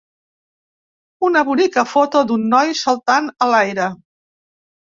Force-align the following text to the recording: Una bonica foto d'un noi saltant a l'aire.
Una 1.29 1.43
bonica 1.51 1.85
foto 1.91 2.23
d'un 2.31 2.47
noi 2.57 2.75
saltant 2.81 3.31
a 3.47 3.51
l'aire. 3.53 3.91